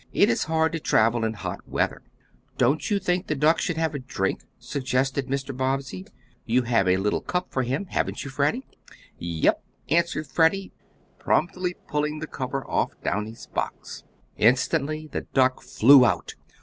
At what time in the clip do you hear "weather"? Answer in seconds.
1.69-2.01